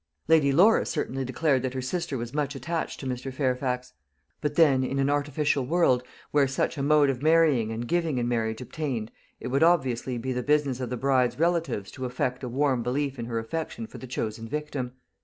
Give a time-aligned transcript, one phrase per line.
[0.27, 3.31] Lady Laura certainly declared that her sister was much attached to Mr.
[3.31, 3.93] Fairfax;
[4.41, 8.27] but then, in an artificial world, where such a mode of marrying and giving in
[8.27, 12.49] marriage obtained, it would obviously be the business of the bride's relatives to affect a
[12.49, 14.93] warm belief in her affection for the chosen victim.